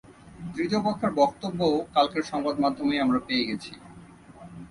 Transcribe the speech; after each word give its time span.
তৃতীয় 0.53 0.81
পক্ষের 0.83 1.11
বক্তব্যও 1.15 1.75
কালকের 1.93 2.23
সংবাদমাধ্যমেই 2.23 3.01
আমরা 3.01 3.19
পেয়ে 3.27 3.47
গেছি। 3.49 3.73